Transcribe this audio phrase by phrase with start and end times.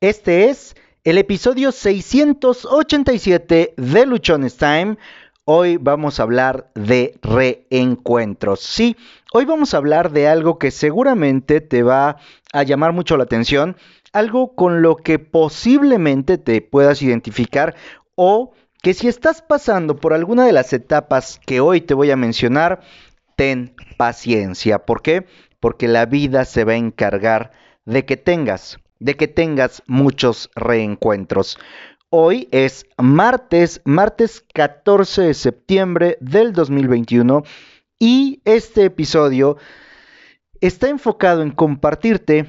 [0.00, 4.96] Este es el episodio 687 de Luchones Time.
[5.44, 8.60] Hoy vamos a hablar de reencuentros.
[8.60, 8.96] Sí,
[9.32, 12.18] hoy vamos a hablar de algo que seguramente te va
[12.52, 13.76] a llamar mucho la atención,
[14.12, 17.74] algo con lo que posiblemente te puedas identificar
[18.14, 22.16] o que si estás pasando por alguna de las etapas que hoy te voy a
[22.16, 22.82] mencionar,
[23.34, 24.86] ten paciencia.
[24.86, 25.26] ¿Por qué?
[25.58, 27.50] Porque la vida se va a encargar
[27.84, 31.58] de que tengas de que tengas muchos reencuentros.
[32.10, 37.42] Hoy es martes, martes 14 de septiembre del 2021
[37.98, 39.58] y este episodio
[40.60, 42.46] está enfocado en compartirte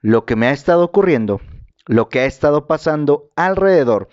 [0.00, 1.40] lo que me ha estado ocurriendo,
[1.86, 4.08] lo que ha estado pasando alrededor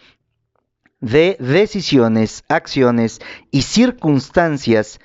[1.00, 3.20] de decisiones, acciones
[3.52, 5.00] y circunstancias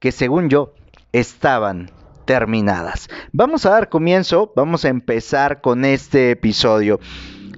[0.00, 0.74] que según yo
[1.12, 1.90] estaban
[2.24, 3.08] terminadas.
[3.32, 7.00] Vamos a dar comienzo, vamos a empezar con este episodio.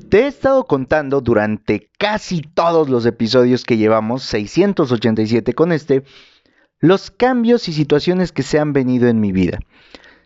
[0.08, 6.04] Te he estado contando durante casi todos los episodios que llevamos, 687 con este,
[6.78, 9.58] los cambios y situaciones que se han venido en mi vida.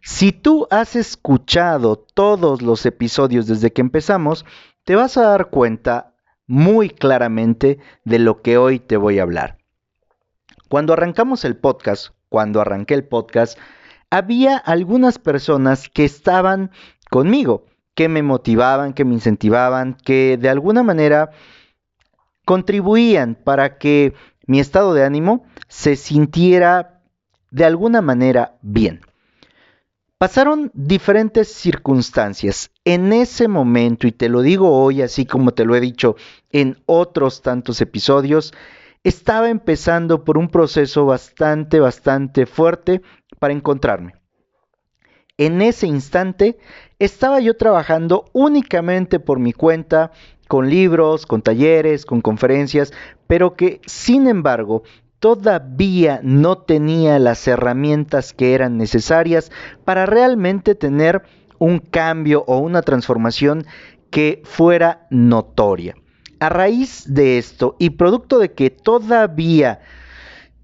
[0.02, 4.44] Si tú has escuchado todos los episodios desde que empezamos,
[4.84, 6.14] te vas a dar cuenta
[6.46, 9.58] muy claramente de lo que hoy te voy a hablar.
[10.68, 13.58] Cuando arrancamos el podcast, cuando arranqué el podcast,
[14.10, 16.70] había algunas personas que estaban
[17.10, 21.30] conmigo, que me motivaban, que me incentivaban, que de alguna manera
[22.44, 24.14] contribuían para que
[24.46, 27.02] mi estado de ánimo se sintiera
[27.50, 29.00] de alguna manera bien.
[30.18, 32.70] Pasaron diferentes circunstancias.
[32.84, 36.16] En ese momento, y te lo digo hoy así como te lo he dicho
[36.50, 38.52] en otros tantos episodios,
[39.02, 43.00] estaba empezando por un proceso bastante, bastante fuerte
[43.40, 44.14] para encontrarme.
[45.36, 46.58] En ese instante
[47.00, 50.12] estaba yo trabajando únicamente por mi cuenta,
[50.46, 52.92] con libros, con talleres, con conferencias,
[53.26, 54.82] pero que sin embargo
[55.18, 59.50] todavía no tenía las herramientas que eran necesarias
[59.84, 61.22] para realmente tener
[61.58, 63.64] un cambio o una transformación
[64.10, 65.94] que fuera notoria.
[66.40, 69.80] A raíz de esto y producto de que todavía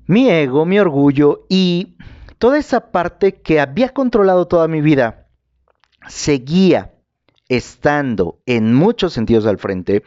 [0.06, 1.96] mi ego, mi orgullo y
[2.38, 5.28] toda esa parte que había controlado toda mi vida
[6.08, 6.94] seguía
[7.48, 10.02] estando en muchos sentidos al frente,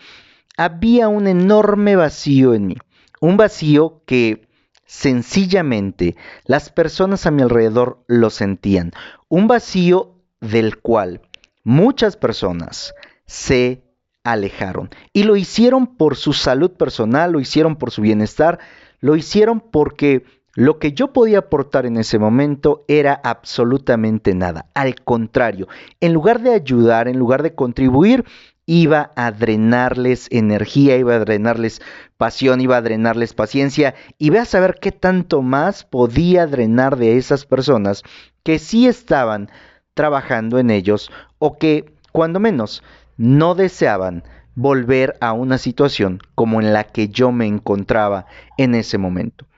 [0.58, 2.78] había un enorme vacío en mí.
[3.22, 4.48] Un vacío que
[4.86, 8.92] sencillamente las personas a mi alrededor lo sentían.
[9.28, 11.22] Un vacío del cual
[11.64, 12.94] muchas personas
[13.26, 13.84] se
[14.24, 14.90] alejaron.
[15.14, 18.60] Y lo hicieron por su salud personal, lo hicieron por su bienestar,
[19.00, 20.24] lo hicieron porque
[20.56, 24.66] lo que yo podía aportar en ese momento era absolutamente nada.
[24.74, 25.68] Al contrario,
[26.00, 28.26] en lugar de ayudar, en lugar de contribuir,
[28.66, 31.82] iba a drenarles energía, iba a drenarles
[32.18, 37.18] pasión, iba a drenarles paciencia y ve a saber qué tanto más podía drenar de
[37.18, 38.04] esas personas
[38.44, 39.50] que sí estaban
[39.96, 42.84] trabajando en ellos o que, cuando menos,
[43.18, 44.24] no deseaban
[44.54, 48.28] volver a una situación como en la que yo me encontraba
[48.58, 49.49] en ese momento.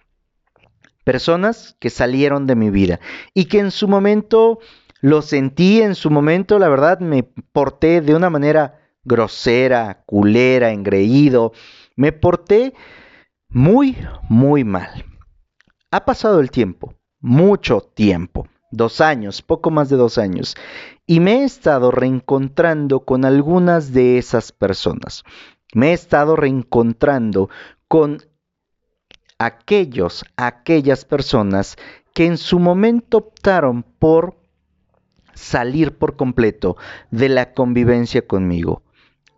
[1.03, 3.00] Personas que salieron de mi vida
[3.34, 4.59] y que en su momento
[5.01, 11.53] lo sentí, en su momento la verdad me porté de una manera grosera, culera, engreído,
[11.95, 12.73] me porté
[13.50, 13.97] muy,
[14.29, 15.06] muy mal.
[15.90, 20.56] Ha pasado el tiempo, mucho tiempo, dos años, poco más de dos años,
[21.06, 25.23] y me he estado reencontrando con algunas de esas personas.
[25.73, 27.50] Me he estado reencontrando
[27.88, 28.22] con
[29.46, 31.78] aquellos, aquellas personas
[32.13, 34.38] que en su momento optaron por
[35.34, 36.78] salir por completo
[37.09, 38.84] de la convivencia conmigo.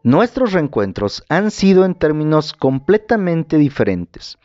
[0.03, 4.37] Nuestros reencuentros han sido en términos completamente diferentes.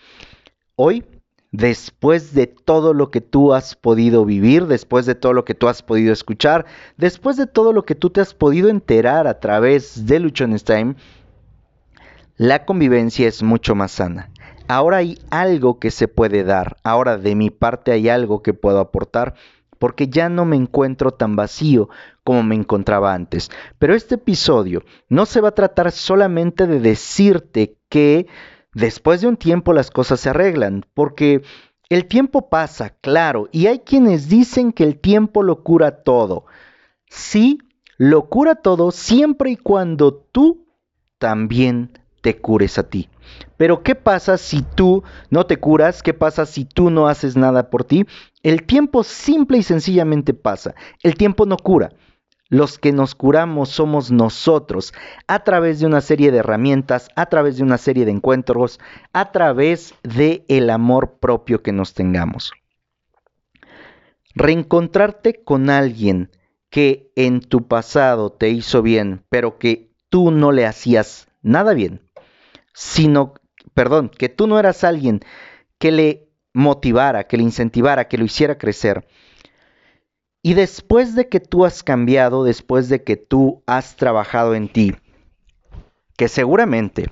[0.76, 1.04] Hoy
[1.50, 5.68] después de todo lo que tú has podido vivir, después de todo lo que tú
[5.68, 10.06] has podido escuchar, después de todo lo que tú te has podido enterar a través
[10.06, 10.94] de Luchones Time,
[12.36, 14.30] la convivencia es mucho más sana.
[14.68, 18.78] Ahora hay algo que se puede dar, ahora de mi parte hay algo que puedo
[18.78, 19.34] aportar,
[19.78, 21.88] porque ya no me encuentro tan vacío
[22.24, 23.50] como me encontraba antes.
[23.78, 28.26] Pero este episodio no se va a tratar solamente de decirte que
[28.78, 31.42] Después de un tiempo las cosas se arreglan, porque
[31.88, 36.44] el tiempo pasa, claro, y hay quienes dicen que el tiempo lo cura todo.
[37.08, 37.58] Sí,
[37.96, 40.66] lo cura todo siempre y cuando tú
[41.18, 43.08] también te cures a ti.
[43.56, 46.02] Pero ¿qué pasa si tú no te curas?
[46.02, 48.06] ¿Qué pasa si tú no haces nada por ti?
[48.42, 50.74] El tiempo simple y sencillamente pasa.
[51.02, 51.92] El tiempo no cura.
[52.48, 54.94] los que nos curamos somos nosotros,
[55.26, 58.80] a través de una serie de herramientas, a través de una serie de encuentros,
[59.12, 62.52] a través de el amor propio que nos tengamos.
[64.34, 66.30] Reencontrarte con alguien
[66.70, 72.00] que en tu pasado te hizo bien, pero que tú no le hacías nada bien,
[72.74, 73.34] sino,
[73.74, 75.20] perdón, que tú no eras alguien
[75.78, 79.06] que le motivara, que le incentivara, que lo hiciera crecer,
[80.42, 84.94] y después de que tú has cambiado, después de que tú has trabajado en ti,
[86.16, 87.10] que seguramente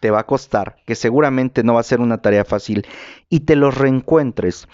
[0.00, 2.86] te va a costar, que seguramente no va a ser una tarea fácil,
[3.28, 4.68] y te los reencuentres,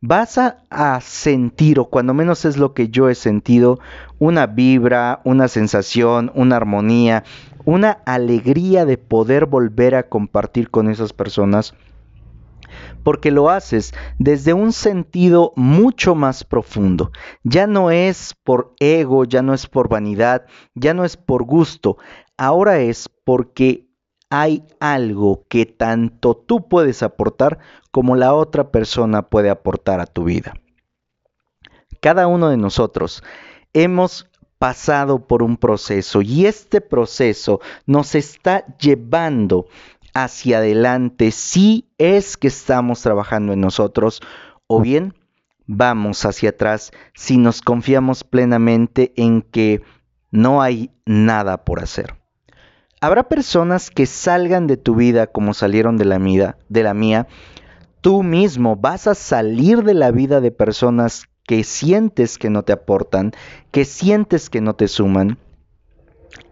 [0.00, 3.78] vas a, sentir, o cuando menos es lo que yo he sentido,
[4.18, 7.24] una vibra, una sensación, una armonía,
[7.64, 11.74] una alegría de poder volver a compartir con esas personas
[13.02, 17.10] porque lo haces desde un sentido mucho más profundo.
[17.42, 21.96] Ya no es por ego, ya no es por vanidad, ya no es por gusto,
[22.36, 23.87] ahora es porque
[24.30, 27.58] hay algo que tanto tú puedes aportar
[27.90, 30.54] como la otra persona puede aportar a tu vida.
[32.00, 33.22] Cada uno de nosotros
[33.72, 34.28] hemos
[34.58, 39.66] pasado por un proceso y este proceso nos está llevando
[40.14, 44.20] hacia adelante si es que estamos trabajando en nosotros
[44.66, 45.14] o bien
[45.66, 49.82] vamos hacia atrás si nos confiamos plenamente en que
[50.30, 52.14] no hay nada por hacer.
[53.00, 57.28] Habrá personas que salgan de tu vida como salieron de la mía, de la mía.
[58.00, 62.72] Tú mismo vas a salir de la vida de personas que sientes que no te
[62.72, 63.32] aportan,
[63.70, 65.38] que sientes que no te suman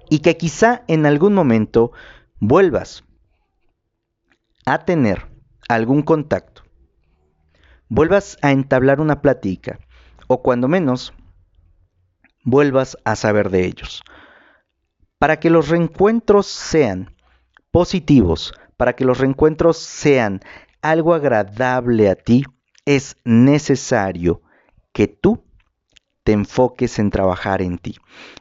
[0.08, 1.92] y que quizá en algún momento
[2.38, 3.04] vuelvas
[4.64, 5.26] a tener
[5.68, 6.62] algún contacto,
[7.88, 9.80] vuelvas a entablar una plática
[10.28, 11.12] o cuando menos
[12.44, 14.02] vuelvas a saber de ellos.
[15.18, 17.14] Para que los reencuentros sean
[17.70, 20.40] positivos, para que los reencuentros sean
[20.82, 22.44] algo agradable a ti,
[22.84, 24.42] es necesario
[24.92, 25.42] que tú
[26.22, 27.96] te enfoques en trabajar en ti.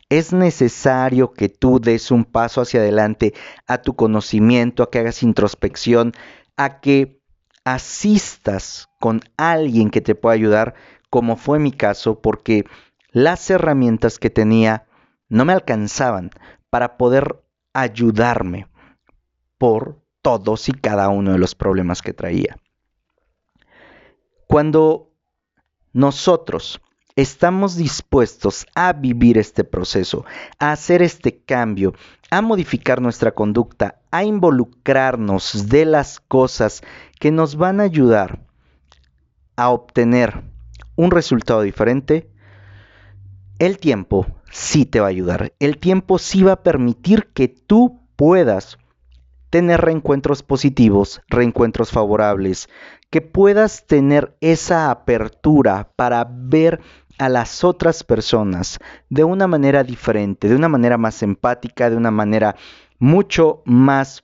[0.10, 3.34] Es necesario que tú des un paso hacia adelante
[3.68, 6.14] a tu conocimiento, a que hagas introspección,
[6.58, 7.22] a que
[7.64, 10.76] asistas con alguien que te pueda ayudar,
[11.10, 12.66] como fue mi caso, porque
[13.12, 14.86] las herramientas que tenía
[15.30, 16.32] no me alcanzaban
[16.70, 18.68] para poder ayudarme
[19.58, 22.58] por todos y cada uno de los problemas que traía.
[24.48, 25.12] Cuando
[25.94, 26.82] nosotros
[27.16, 30.26] estamos dispuestos a vivir este proceso,
[30.60, 31.94] a hacer este cambio,
[32.30, 36.82] a modificar nuestra conducta, a involucrarnos de las cosas
[37.20, 38.40] que nos van a ayudar
[39.56, 40.44] a obtener
[40.96, 42.30] un resultado diferente,
[43.60, 45.54] el tiempo sí te va a ayudar.
[45.60, 48.78] El tiempo sí va a permitir que tú puedas
[49.50, 52.70] tener reencuentros positivos, reencuentros favorables,
[53.10, 56.80] que puedas tener esa apertura para ver
[57.18, 58.80] a las otras personas
[59.10, 62.56] de una manera diferente, de una manera más empática, de una manera
[62.98, 64.24] mucho más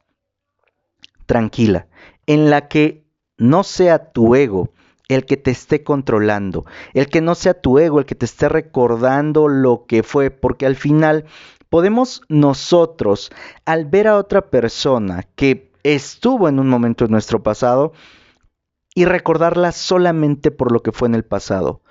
[1.26, 1.88] tranquila,
[2.26, 3.06] en la que
[3.38, 4.72] no sea tu ego
[5.16, 8.48] el que te esté controlando, el que no sea tu ego el que te esté
[8.50, 11.26] recordando lo que fue, porque al final
[11.70, 13.32] podemos nosotros,
[13.66, 17.94] al ver a otra persona que estuvo en un momento en nuestro pasado,
[18.94, 21.82] y recordarla solamente por lo que fue en el pasado.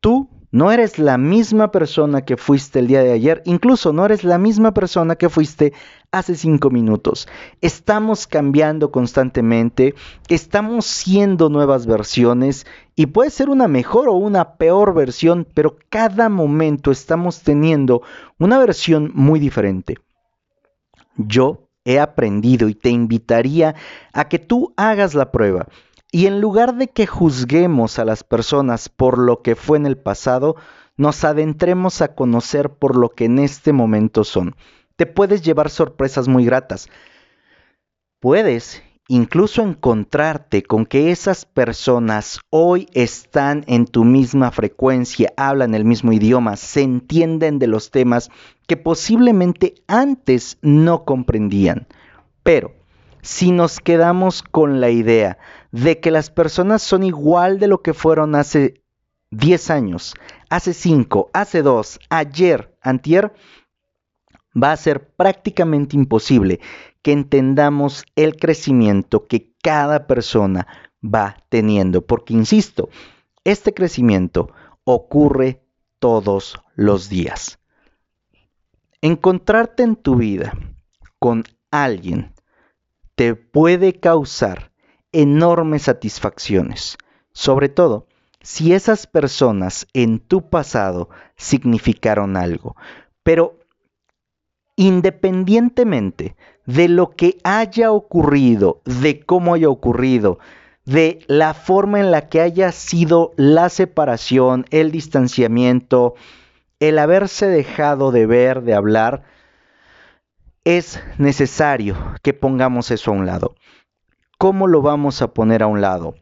[0.00, 4.22] Tú no eres la misma persona que fuiste el día de ayer, incluso no eres
[4.22, 5.72] la misma persona que fuiste
[6.12, 7.26] hace cinco minutos.
[7.60, 9.96] Estamos cambiando constantemente,
[10.28, 16.28] estamos siendo nuevas versiones y puede ser una mejor o una peor versión, pero cada
[16.28, 18.02] momento estamos teniendo
[18.38, 19.96] una versión muy diferente.
[21.16, 23.74] Yo he aprendido y te invitaría
[24.12, 25.66] a que tú hagas la prueba
[26.14, 29.96] y en lugar de que juzguemos a las personas por lo que fue en el
[29.96, 30.54] pasado,
[30.96, 34.54] nos adentremos a conocer por lo que en este momento son.
[34.94, 36.88] Te puedes llevar sorpresas muy gratas.
[38.20, 45.84] Puedes incluso encontrarte con que esas personas hoy están en tu misma frecuencia, hablan el
[45.84, 48.30] mismo idioma, se entienden de los temas
[48.68, 51.88] que posiblemente antes no comprendían.
[52.44, 52.83] Pero
[53.24, 55.38] si nos quedamos con la idea
[55.72, 58.82] de que las personas son igual de lo que fueron hace
[59.30, 60.14] 10 años,
[60.50, 63.32] hace 5, hace 2, ayer, antier,
[64.54, 66.60] va a ser prácticamente imposible
[67.00, 70.66] que entendamos el crecimiento que cada persona
[71.02, 72.02] va teniendo.
[72.02, 72.90] Porque, insisto,
[73.42, 74.50] este crecimiento
[74.84, 75.62] ocurre
[75.98, 77.58] todos los días.
[79.00, 80.52] Encontrarte en tu vida
[81.18, 82.33] con alguien
[83.14, 84.72] te puede causar
[85.12, 86.98] enormes satisfacciones,
[87.32, 88.06] sobre todo
[88.42, 92.76] si esas personas en tu pasado significaron algo.
[93.22, 93.58] Pero
[94.76, 100.38] independientemente de lo que haya ocurrido, de cómo haya ocurrido,
[100.84, 106.14] de la forma en la que haya sido la separación, el distanciamiento,
[106.80, 109.22] el haberse dejado de ver, de hablar,
[110.64, 113.54] es necesario que pongamos eso a un lado.
[114.38, 116.14] ¿Cómo lo vamos a poner a un lado?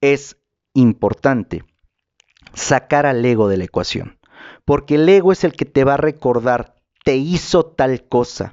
[0.00, 0.36] Es
[0.74, 1.64] importante
[2.52, 4.18] sacar al ego de la ecuación,
[4.64, 8.52] porque el ego es el que te va a recordar, te hizo tal cosa,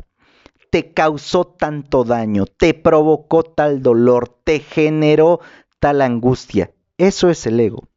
[0.70, 5.40] te causó tanto daño, te provocó tal dolor, te generó
[5.80, 6.72] tal angustia.
[6.98, 7.90] Eso es el ego.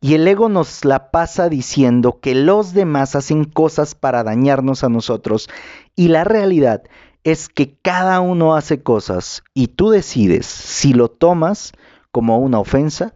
[0.00, 4.90] Y el ego nos la pasa diciendo que los demás hacen cosas para dañarnos a
[4.90, 5.48] nosotros.
[5.96, 6.82] Y la realidad
[7.22, 11.72] es que cada uno hace cosas y tú decides si lo tomas
[12.10, 13.14] como una ofensa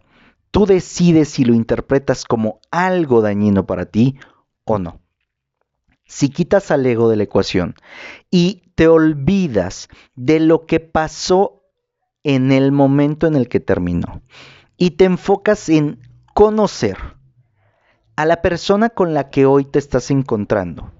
[0.51, 4.17] Tú decides si lo interpretas como algo dañino para ti
[4.65, 4.99] o no.
[6.05, 7.75] Si quitas al ego de la ecuación
[8.31, 11.63] y te olvidas de lo que pasó
[12.23, 14.23] en el momento en el que terminó
[14.75, 15.99] y te enfocas en
[16.33, 16.97] conocer
[18.15, 20.91] a la persona con la que hoy te estás encontrando,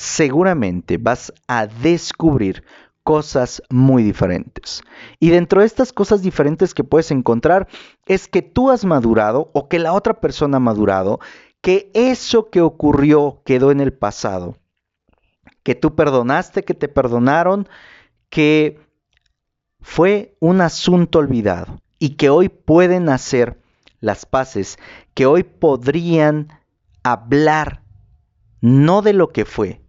[0.00, 2.64] seguramente vas a descubrir
[3.02, 4.82] cosas muy diferentes.
[5.18, 7.68] Y dentro de estas cosas diferentes que puedes encontrar
[8.06, 11.20] es que tú has madurado o que la otra persona ha madurado,
[11.60, 14.56] que eso que ocurrió quedó en el pasado,
[15.62, 17.68] que tú perdonaste, que te perdonaron,
[18.30, 18.80] que
[19.82, 23.60] fue un asunto olvidado y que hoy pueden hacer
[24.00, 24.78] las paces,
[25.12, 26.48] que hoy podrían
[27.02, 27.82] hablar
[28.62, 29.79] no de lo que fue,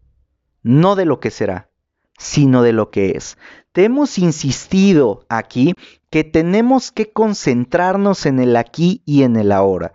[0.64, 1.70] no de lo que será,
[2.18, 3.38] sino de lo que es.
[3.72, 5.74] Te hemos insistido aquí
[6.10, 9.94] que tenemos que concentrarnos en el aquí y en el ahora.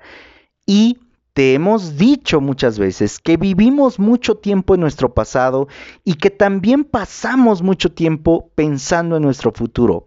[0.66, 0.98] Y
[1.34, 5.68] te hemos dicho muchas veces que vivimos mucho tiempo en nuestro pasado
[6.02, 10.06] y que también pasamos mucho tiempo pensando en nuestro futuro.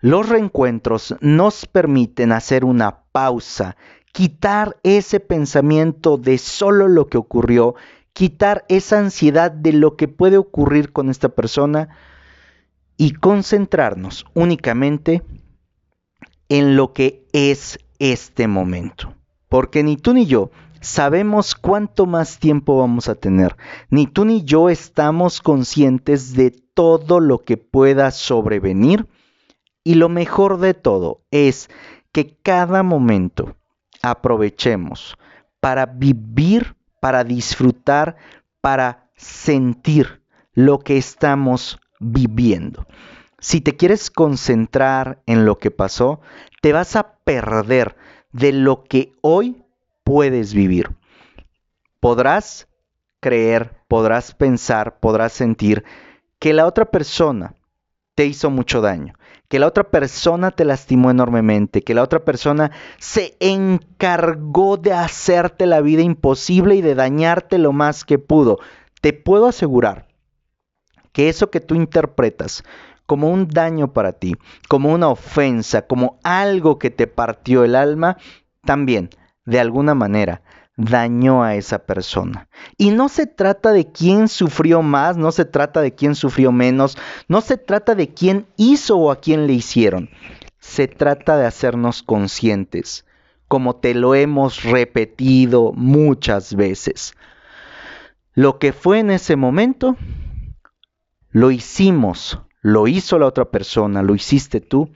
[0.00, 3.76] Los reencuentros nos permiten hacer una pausa,
[4.12, 7.74] quitar ese pensamiento de solo lo que ocurrió
[8.18, 11.90] quitar esa ansiedad de lo que puede ocurrir con esta persona
[12.96, 15.22] y concentrarnos únicamente
[16.48, 19.14] en lo que es este momento.
[19.48, 23.56] Porque ni tú ni yo sabemos cuánto más tiempo vamos a tener.
[23.88, 29.06] Ni tú ni yo estamos conscientes de todo lo que pueda sobrevenir.
[29.84, 31.70] Y lo mejor de todo es
[32.10, 33.54] que cada momento
[34.02, 35.16] aprovechemos
[35.60, 38.16] para vivir para disfrutar,
[38.60, 40.22] para sentir
[40.54, 42.86] lo que estamos viviendo.
[43.40, 46.20] Si te quieres concentrar en lo que pasó,
[46.60, 47.96] te vas a perder
[48.32, 49.62] de lo que hoy
[50.04, 50.90] puedes vivir.
[52.00, 52.68] Podrás
[53.20, 55.84] creer, podrás pensar, podrás sentir
[56.38, 57.54] que la otra persona
[58.14, 59.14] te hizo mucho daño,
[59.48, 65.66] que la otra persona te lastimó enormemente, que la otra persona se encargó de hacerte
[65.66, 68.58] la vida imposible y de dañarte lo más que pudo.
[69.00, 70.06] Te puedo asegurar
[71.12, 72.62] que eso que tú interpretas
[73.06, 74.36] como un daño para ti,
[74.68, 78.18] como una ofensa, como algo que te partió el alma,
[78.66, 79.08] también,
[79.46, 80.42] de alguna manera,
[80.78, 82.48] dañó a esa persona.
[82.78, 86.96] Y no se trata de quién sufrió más, no se trata de quién sufrió menos,
[87.26, 90.08] no se trata de quién hizo o a quién le hicieron.
[90.60, 93.04] Se trata de hacernos conscientes,
[93.48, 97.14] como te lo hemos repetido muchas veces.
[98.34, 99.96] Lo que fue en ese momento,
[101.30, 104.90] lo hicimos, lo hizo la otra persona, lo hiciste tú,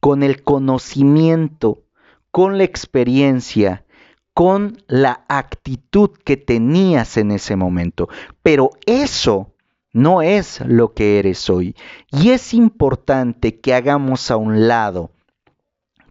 [0.00, 1.82] con el conocimiento,
[2.30, 3.83] con la experiencia,
[4.34, 8.08] con la actitud que tenías en ese momento.
[8.42, 9.54] Pero eso
[9.92, 11.76] no es lo que eres hoy.
[12.10, 15.12] Y es importante que hagamos a un lado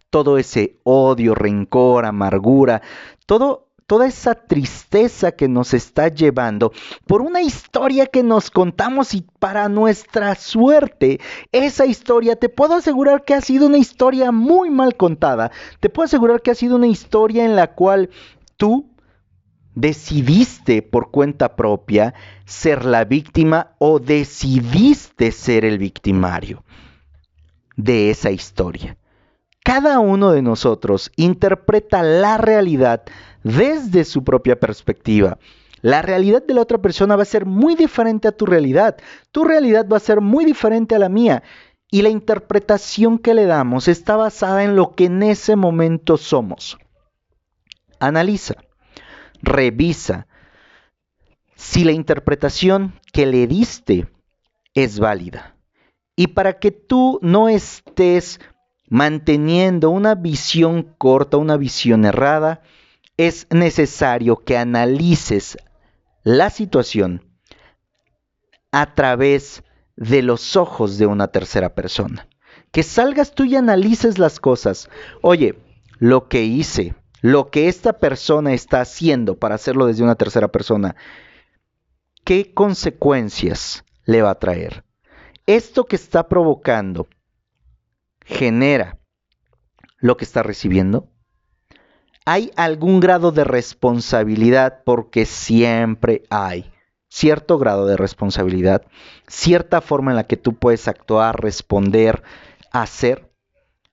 [0.10, 2.82] todo ese odio, rencor, amargura,
[3.26, 6.72] todo toda esa tristeza que nos está llevando
[7.06, 11.20] por una historia que nos contamos y para nuestra suerte,
[11.52, 15.52] esa historia te puedo asegurar que ha sido una historia muy mal contada.
[15.80, 18.10] Te puedo asegurar que ha sido una historia en la cual
[18.58, 18.90] tú
[19.76, 22.14] decidiste por cuenta propia
[22.46, 26.64] ser la víctima o decidiste ser el victimario
[27.76, 28.98] de esa historia.
[29.64, 33.04] Cada uno de nosotros interpreta la realidad
[33.44, 35.38] desde su propia perspectiva.
[35.82, 38.98] La realidad de la otra persona va a ser muy diferente a tu realidad.
[39.32, 41.44] Tu realidad va a ser muy diferente a la mía.
[41.92, 46.78] Y la interpretación que le damos está basada en lo que en ese momento somos.
[48.00, 48.56] Analiza,
[49.42, 50.28] revisa
[51.56, 54.08] si la interpretación que le diste
[54.74, 55.56] es válida.
[56.16, 58.40] Y para que tú no estés
[58.88, 62.62] manteniendo una visión corta, una visión errada,
[63.18, 65.58] es necesario que analices
[66.24, 67.22] la situación
[68.72, 69.64] a través
[69.96, 72.28] de los ojos de una tercera persona.
[72.72, 74.90] Que salgas tú y analices las cosas.
[75.22, 75.56] Oye,
[76.00, 80.96] lo que hice, lo que esta persona está haciendo para hacerlo desde una tercera persona,
[82.24, 84.84] ¿qué consecuencias le va a traer?
[85.46, 87.08] Esto que está provocando
[88.26, 88.98] genera
[90.00, 91.13] lo que está recibiendo.
[92.26, 94.82] ¿Hay algún grado de responsabilidad?
[94.86, 96.72] Porque siempre hay
[97.14, 98.82] cierto grado de responsabilidad,
[99.28, 102.24] cierta forma en la que tú puedes actuar, responder,
[102.72, 103.30] hacer.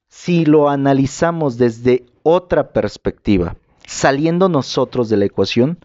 [0.08, 3.56] Si lo analizamos desde otra perspectiva,
[3.86, 5.78] saliendo nosotros de la ecuación,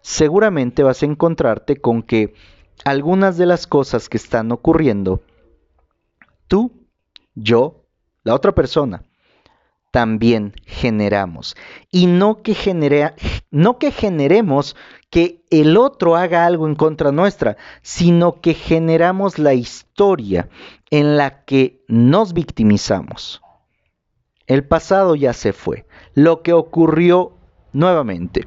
[0.00, 2.34] seguramente vas a encontrarte con que
[2.84, 5.22] algunas de las cosas que están ocurriendo,
[6.46, 6.86] tú,
[7.34, 7.82] yo,
[8.22, 9.02] la otra persona,
[9.96, 11.56] también generamos.
[11.90, 12.54] Y no que,
[13.50, 14.76] no que generemos
[15.08, 20.50] que el otro haga algo en contra nuestra, sino que generamos la historia
[20.90, 23.40] en la que nos victimizamos.
[24.46, 25.86] El pasado ya se fue.
[26.12, 27.32] Lo que ocurrió
[27.72, 28.44] nuevamente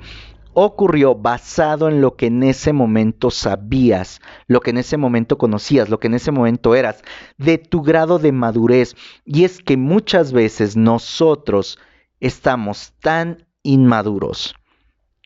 [0.65, 5.89] ocurrió basado en lo que en ese momento sabías, lo que en ese momento conocías,
[5.89, 7.03] lo que en ese momento eras,
[7.37, 8.95] de tu grado de madurez.
[9.25, 11.79] Y es que muchas veces nosotros
[12.19, 14.55] estamos tan inmaduros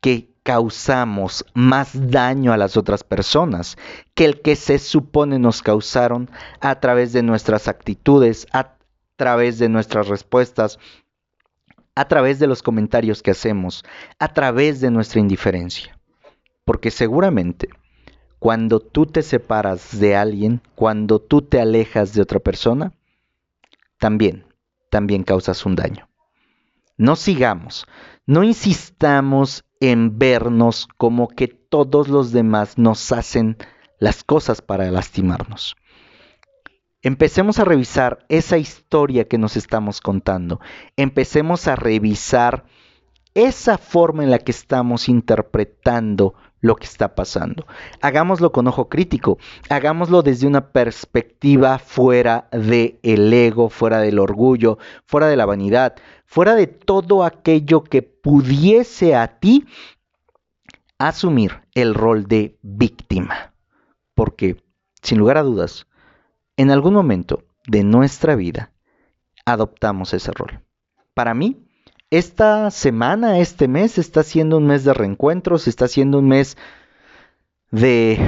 [0.01, 3.77] que causamos más daño a las otras personas
[4.13, 8.75] que el que se supone nos causaron a través de nuestras actitudes, a
[9.15, 10.79] través de nuestras respuestas,
[11.95, 13.83] a través de los comentarios que hacemos,
[14.19, 15.97] a través de nuestra indiferencia.
[16.65, 17.69] Porque seguramente
[18.39, 22.91] cuando tú te separas de alguien, cuando tú te alejas de otra persona,
[23.99, 24.45] también,
[24.89, 26.09] también causas un daño.
[26.97, 27.85] No sigamos,
[28.25, 33.57] no insistamos en vernos como que todos los demás nos hacen
[33.97, 35.75] las cosas para lastimarnos
[37.03, 40.59] empecemos a revisar esa historia que nos estamos contando.
[40.95, 42.65] Empecemos a revisar
[43.35, 47.67] esa forma en la que estamos interpretando lo que está pasando.
[48.01, 49.37] Hagámoslo con ojo crítico,
[49.69, 55.95] hagámoslo desde una perspectiva fuera del el ego, fuera del orgullo, fuera de la vanidad,
[56.25, 59.65] fuera de todo aquello que pudiese a ti
[60.97, 63.53] asumir el rol de víctima.
[64.15, 64.63] Porque,
[65.01, 65.85] sin lugar a dudas,
[66.57, 68.71] en algún momento de nuestra vida
[69.45, 70.61] adoptamos ese rol.
[71.13, 71.65] Para mí,
[72.09, 76.57] esta semana, este mes, está siendo un mes de reencuentros, está siendo un mes
[77.71, 78.19] de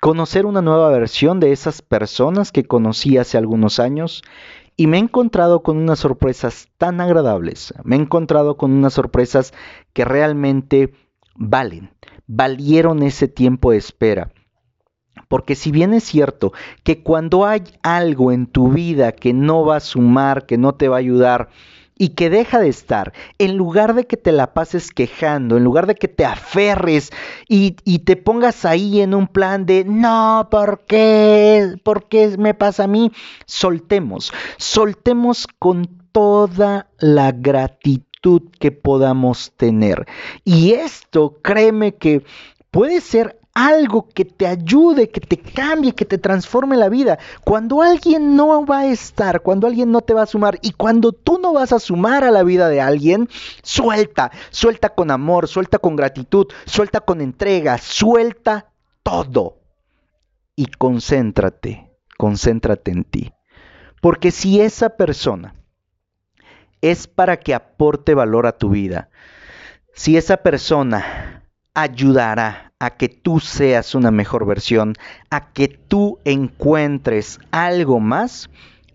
[0.00, 4.22] conocer una nueva versión de esas personas que conocí hace algunos años
[4.76, 9.52] y me he encontrado con unas sorpresas tan agradables, me he encontrado con unas sorpresas
[9.92, 10.92] que realmente
[11.34, 11.90] valen,
[12.26, 14.30] valieron ese tiempo de espera,
[15.28, 19.76] porque si bien es cierto que cuando hay algo en tu vida que no va
[19.76, 21.48] a sumar, que no te va a ayudar,
[21.98, 25.86] y que deja de estar, en lugar de que te la pases quejando, en lugar
[25.86, 27.10] de que te aferres
[27.48, 31.74] y, te pongas ahí en un plan de, no, ¿por qué?
[31.82, 33.10] ¿Por qué me pasa a mí?
[33.46, 40.06] Soltemos, soltemos con toda la gratitud que podamos tener.
[40.44, 42.24] Y esto, créeme que
[42.70, 47.18] puede ser algo que te ayude, que te cambie, que te transforme la vida.
[47.42, 51.10] Cuando alguien no va a estar, cuando alguien no te va a sumar y cuando
[51.10, 53.28] tú no vas a sumar a la vida de alguien,
[53.64, 58.70] suelta, suelta con amor, suelta con gratitud, suelta con entrega, suelta
[59.02, 59.58] todo.
[60.54, 63.32] Y concéntrate, concéntrate en ti.
[64.00, 65.56] Porque si esa persona
[66.80, 69.10] es para que aporte valor a tu vida,
[69.94, 71.42] si esa persona
[71.74, 74.94] ayudará a que tú seas una mejor versión,
[75.30, 78.48] a que tú encuentres algo más,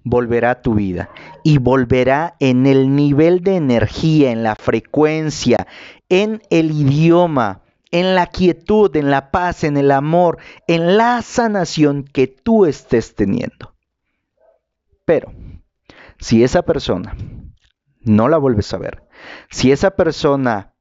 [0.03, 1.09] volverá a tu vida
[1.43, 5.67] y volverá en el nivel de energía, en la frecuencia,
[6.09, 12.03] en el idioma, en la quietud, en la paz, en el amor, en la sanación
[12.03, 13.75] que tú estés teniendo.
[15.05, 15.33] Pero,
[16.19, 17.15] si esa persona
[18.01, 19.03] no la vuelves a ver,
[19.49, 20.73] si esa persona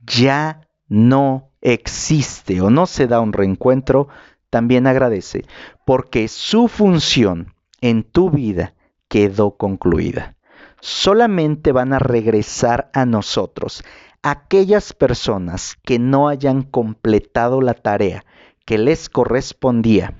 [0.00, 0.63] ya
[0.94, 4.08] no existe o no se da un reencuentro,
[4.48, 5.44] también agradece,
[5.84, 8.74] porque su función en tu vida
[9.08, 10.36] quedó concluida.
[10.80, 13.82] Solamente van a regresar a nosotros
[14.22, 18.24] aquellas personas que no hayan completado la tarea
[18.64, 20.14] que les correspondía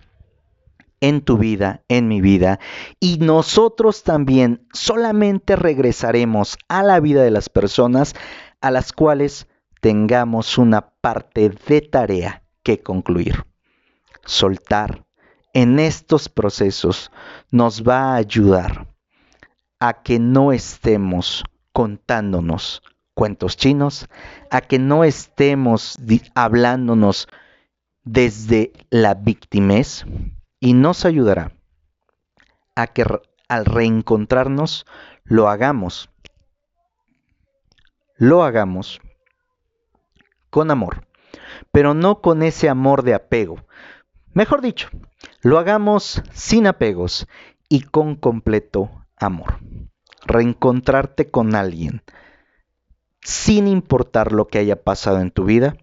[1.01, 2.59] en tu vida, en mi vida,
[2.99, 8.15] y nosotros también solamente regresaremos a la vida de las personas
[8.61, 9.47] a las cuales
[9.85, 13.45] tengamos una parte de tarea que concluir.
[14.25, 15.05] Soltar
[15.53, 17.11] en estos procesos
[17.51, 18.87] nos va a ayudar
[19.81, 21.45] a que no estemos
[21.75, 24.09] contándonos cuentos chinos,
[24.51, 25.99] a que no estemos
[26.35, 27.29] hablándonos
[28.05, 30.07] desde la victimez
[30.61, 31.53] y nos ayudará
[32.75, 33.05] a que
[33.49, 34.87] al reencontrarnos
[35.25, 36.09] lo hagamos,
[38.17, 39.03] lo hagamos
[40.55, 41.05] con amor,
[41.73, 43.67] pero no con ese amor de apego.
[44.35, 44.89] Mejor dicho,
[45.43, 47.27] lo hagamos sin apegos
[47.69, 49.59] y con completo amor.
[50.25, 52.03] Reencontrarte con alguien,
[53.21, 55.77] sin importar lo que haya pasado en tu vida,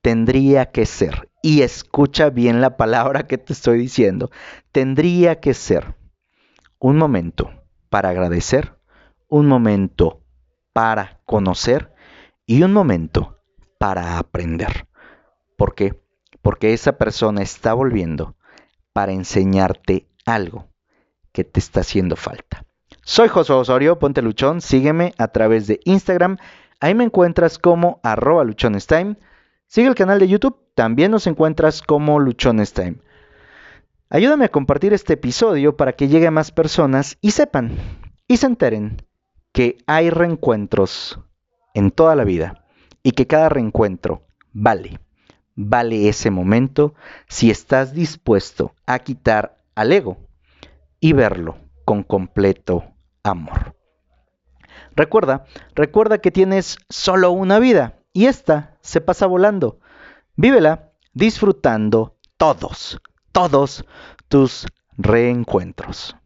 [0.00, 4.30] tendría que ser, y escucha bien la palabra que te estoy diciendo,
[4.72, 5.96] tendría que ser
[6.78, 7.50] un momento
[7.90, 8.74] para agradecer,
[9.28, 10.22] un momento
[10.72, 11.92] para conocer
[12.46, 13.41] y un momento
[13.82, 14.86] para aprender.
[15.56, 16.00] ¿Por qué?
[16.40, 18.36] Porque esa persona está volviendo
[18.92, 20.68] para enseñarte algo
[21.32, 22.64] que te está haciendo falta.
[23.02, 26.36] Soy José Osorio, ponte luchón, sígueme a través de Instagram,
[26.78, 29.16] ahí me encuentras como arroba luchonestime.
[29.66, 32.98] Sigue el canal de YouTube, también nos encuentras como luchonestime.
[34.10, 37.76] Ayúdame a compartir este episodio para que llegue a más personas y sepan
[38.28, 39.04] y se enteren
[39.50, 41.18] que hay reencuentros
[41.74, 42.61] en toda la vida
[43.02, 45.00] y que cada reencuentro vale,
[45.54, 46.94] vale ese momento
[47.28, 50.18] si estás dispuesto a quitar al ego
[51.00, 52.84] y verlo con completo
[53.22, 53.76] amor.
[54.94, 59.80] Recuerda, recuerda que tienes solo una vida y esta se pasa volando.
[60.36, 63.00] Vívela disfrutando todos,
[63.32, 63.84] todos
[64.28, 66.16] tus reencuentros.